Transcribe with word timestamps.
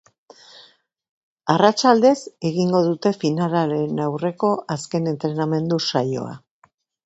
Arratsaldez 1.55 2.15
egingo 2.51 2.81
dute 2.89 3.13
finalaren 3.25 4.03
aurreko 4.09 4.53
azken 4.79 5.15
entrenamendu 5.15 5.83
saioa. 5.93 6.35